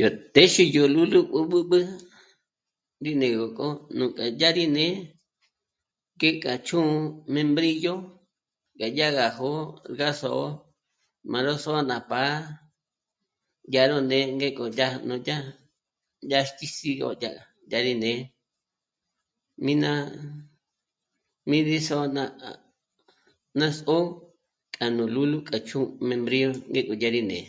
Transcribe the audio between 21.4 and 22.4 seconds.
mìd'i sô'n'a